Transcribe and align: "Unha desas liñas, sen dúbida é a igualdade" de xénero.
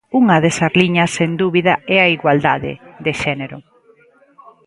"Unha 0.19 0.35
desas 0.43 0.73
liñas, 0.81 1.09
sen 1.17 1.31
dúbida 1.41 1.73
é 1.95 1.97
a 2.01 2.11
igualdade" 2.17 2.71
de 3.05 3.11
xénero. 3.21 3.57